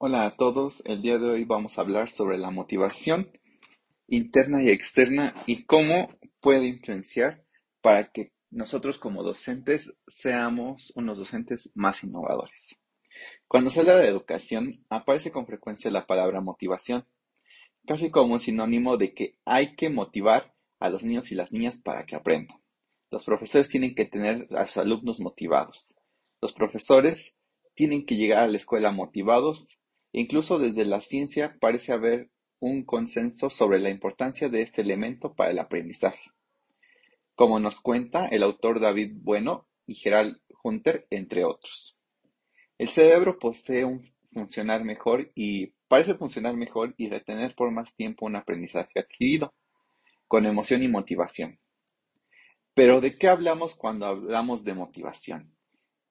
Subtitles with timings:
[0.00, 3.32] Hola a todos, el día de hoy vamos a hablar sobre la motivación
[4.06, 6.06] interna y externa y cómo
[6.38, 7.42] puede influenciar
[7.80, 12.78] para que nosotros como docentes seamos unos docentes más innovadores.
[13.48, 17.04] Cuando se habla de educación aparece con frecuencia la palabra motivación,
[17.84, 21.76] casi como un sinónimo de que hay que motivar a los niños y las niñas
[21.76, 22.62] para que aprendan.
[23.10, 25.96] Los profesores tienen que tener a sus alumnos motivados.
[26.40, 27.36] Los profesores
[27.74, 29.78] tienen que llegar a la escuela motivados.
[30.12, 32.30] Incluso desde la ciencia parece haber
[32.60, 36.30] un consenso sobre la importancia de este elemento para el aprendizaje,
[37.34, 41.98] como nos cuenta el autor David Bueno y Gerald Hunter, entre otros.
[42.78, 48.26] El cerebro posee un funcionar mejor y parece funcionar mejor y retener por más tiempo
[48.26, 49.54] un aprendizaje adquirido,
[50.26, 51.58] con emoción y motivación.
[52.74, 55.56] Pero ¿de qué hablamos cuando hablamos de motivación?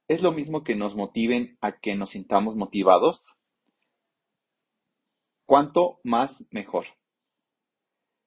[0.08, 3.37] ¿Es lo mismo que nos motiven a que nos sintamos motivados?
[5.48, 6.88] Cuanto más mejor.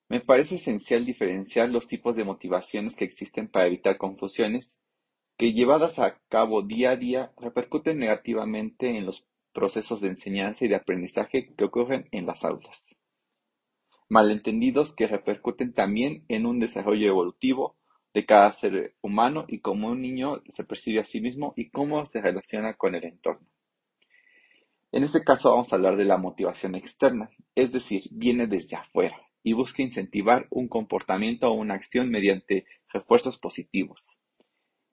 [0.08, 4.80] Me parece esencial diferenciar los tipos de motivaciones que existen para evitar confusiones
[5.36, 10.68] que llevadas a cabo día a día repercuten negativamente en los procesos de enseñanza y
[10.68, 12.96] de aprendizaje que ocurren en las aulas.
[14.08, 17.76] Malentendidos que repercuten también en un desarrollo evolutivo
[18.14, 22.06] de cada ser humano y cómo un niño se percibe a sí mismo y cómo
[22.06, 23.46] se relaciona con el entorno.
[24.92, 29.16] En este caso vamos a hablar de la motivación externa, es decir, viene desde afuera
[29.42, 34.18] y busca incentivar un comportamiento o una acción mediante refuerzos positivos.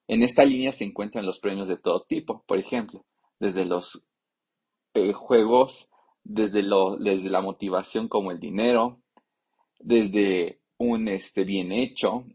[0.08, 3.06] En esta línea se encuentran los premios de todo tipo, por ejemplo,
[3.40, 4.08] desde los
[4.94, 5.90] eh, juegos,
[6.24, 9.02] desde, lo, desde la motivación como el dinero,
[9.80, 12.26] desde un este, bien hecho,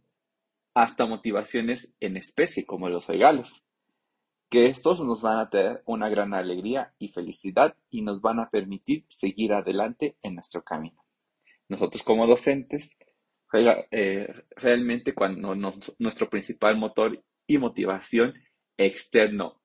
[0.75, 3.65] hasta motivaciones en especie como los regalos,
[4.53, 8.51] que estos nos van a tener una gran alegría y felicidad y nos van a
[8.51, 11.03] permitir seguir adelante en nuestro camino.
[11.71, 12.95] Nosotros como docentes,
[13.91, 18.35] eh, realmente cuando nuestro principal motor y motivación
[18.77, 19.63] externo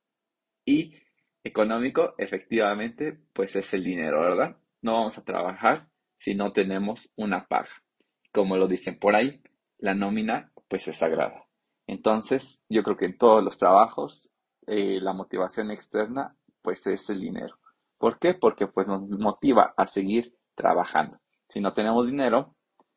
[0.63, 0.95] y
[1.43, 4.55] económico, efectivamente, pues es el dinero, ¿verdad?
[4.81, 7.83] No vamos a trabajar si no tenemos una paga.
[8.31, 9.41] Como lo dicen por ahí,
[9.79, 11.43] la nómina pues es sagrada.
[11.87, 14.31] Entonces, yo creo que en todos los trabajos,
[14.67, 17.57] eh, la motivación externa, pues es el dinero.
[17.97, 18.33] ¿Por qué?
[18.33, 21.17] Porque pues nos motiva a seguir trabajando.
[21.49, 22.55] Si no tenemos dinero,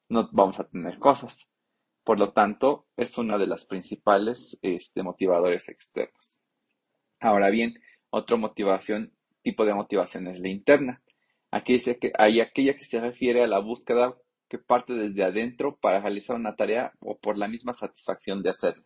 [0.08, 1.46] no vamos a tener cosas.
[2.04, 6.40] Por lo tanto, es una de las principales este, motivadores externos.
[7.20, 7.74] Ahora bien,
[8.10, 11.02] otra motivación, tipo de motivación es la interna.
[11.50, 14.16] Aquí dice que hay aquella que se refiere a la búsqueda
[14.48, 18.84] que parte desde adentro para realizar una tarea o por la misma satisfacción de hacerla,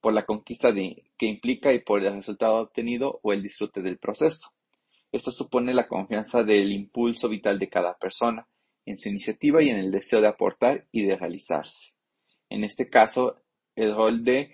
[0.00, 4.52] por la conquista que implica y por el resultado obtenido o el disfrute del proceso.
[5.12, 8.46] Esto supone la confianza del impulso vital de cada persona,
[8.86, 11.92] en su iniciativa y en el deseo de aportar y de realizarse.
[12.48, 13.36] En este caso,
[13.74, 14.52] el rol de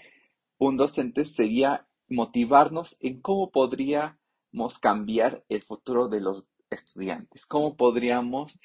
[0.59, 8.57] un docente sería motivarnos en cómo podríamos cambiar el futuro de los estudiantes, cómo podríamos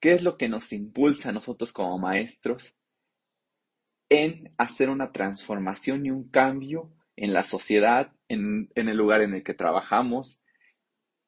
[0.00, 2.76] ¿Qué es lo que nos impulsa a nosotros como maestros
[4.08, 9.42] en hacer una transformación y un cambio en la sociedad, en, el lugar en el
[9.42, 10.40] que trabajamos,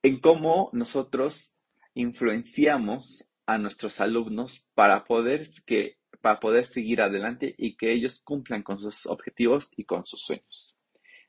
[0.03, 1.55] en cómo nosotros
[1.95, 8.63] influenciamos a nuestros alumnos para poder, que, para poder seguir adelante y que ellos cumplan
[8.63, 10.77] con sus objetivos y con sus sueños.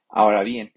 [0.07, 0.72] Ahora bien,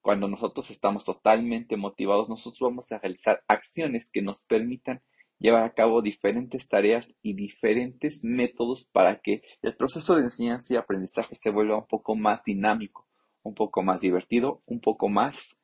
[0.00, 5.02] cuando nosotros estamos totalmente motivados, nosotros vamos a realizar acciones que nos permitan
[5.40, 10.76] llevar a cabo diferentes tareas y diferentes métodos para que el proceso de enseñanza y
[10.76, 13.08] aprendizaje se vuelva un poco más dinámico,
[13.42, 15.58] un poco más divertido, un poco más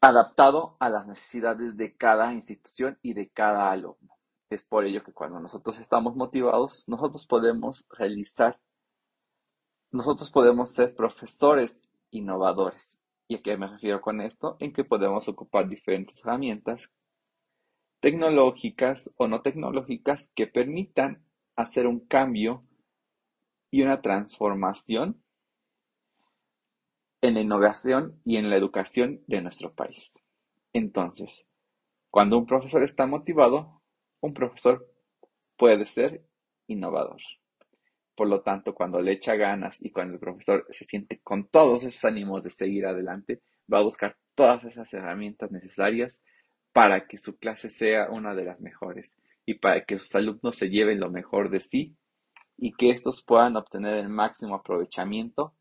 [0.00, 4.14] adaptado a las necesidades de cada institución y de cada alumno.
[4.50, 8.60] Es por ello que cuando nosotros estamos motivados, nosotros podemos realizar,
[9.90, 11.80] nosotros podemos ser profesores
[12.10, 13.00] innovadores.
[13.26, 14.56] ¿Y a qué me refiero con esto?
[14.60, 16.92] En que podemos ocupar diferentes herramientas
[18.06, 21.24] tecnológicas o no tecnológicas que permitan
[21.56, 22.62] hacer un cambio
[23.68, 25.20] y una transformación
[27.20, 30.22] en la innovación y en la educación de nuestro país.
[30.72, 31.48] Entonces,
[32.08, 33.82] cuando un profesor está motivado,
[34.20, 34.88] un profesor
[35.56, 36.24] puede ser
[36.68, 37.20] innovador.
[38.14, 41.82] Por lo tanto, cuando le echa ganas y cuando el profesor se siente con todos
[41.82, 46.22] esos ánimos de seguir adelante, va a buscar todas esas herramientas necesarias
[46.76, 50.68] para que su clase sea una de las mejores y para que sus alumnos se
[50.68, 51.96] lleven lo mejor de sí
[52.58, 55.54] y que estos puedan obtener el máximo aprovechamiento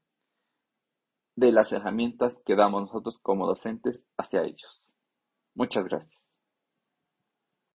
[1.37, 4.93] de las herramientas que damos nosotros como docentes hacia ellos.
[5.53, 6.24] Muchas gracias.